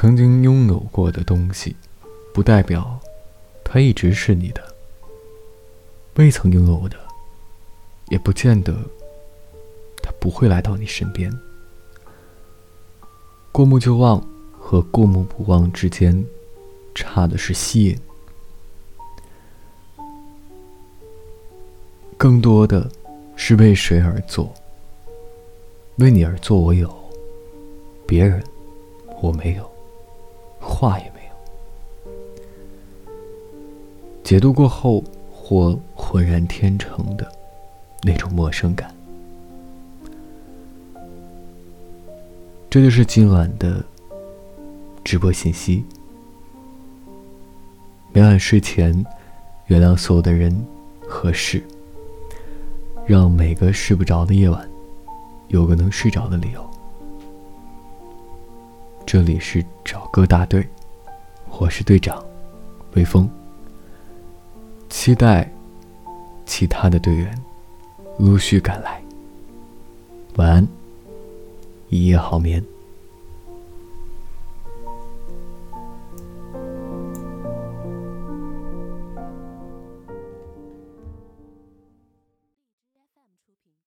[0.00, 1.74] 曾经拥有过的东西，
[2.32, 3.00] 不代表
[3.64, 4.62] 它一直是你的；
[6.14, 6.96] 未曾拥有的，
[8.06, 8.72] 也不见得
[10.00, 11.36] 它不会来到你身边。
[13.50, 16.24] 过目就忘和过目不忘之间，
[16.94, 17.98] 差的是吸引。
[22.16, 22.88] 更多的
[23.34, 24.54] 是为谁而做？
[25.96, 26.88] 为你而做，我有；
[28.06, 28.40] 别人，
[29.20, 29.68] 我没有，
[30.60, 33.12] 话也没有。
[34.22, 37.26] 解读过后，或浑然天成的
[38.02, 38.94] 那种陌生感。
[42.70, 43.82] 这就是今晚的
[45.02, 45.82] 直播信息。
[48.12, 49.04] 每晚睡前，
[49.68, 50.54] 原谅所有的人
[51.06, 51.62] 和事。
[53.06, 54.68] 让每个睡不着的夜晚，
[55.46, 56.67] 有个能睡着的理由。
[59.10, 60.62] 这里是找歌大队，
[61.58, 62.22] 我是队长，
[62.92, 63.26] 微风。
[64.90, 65.50] 期待
[66.44, 67.34] 其他的队员
[68.18, 69.02] 陆续赶来。
[70.36, 70.68] 晚安，
[71.88, 72.62] 一夜好眠。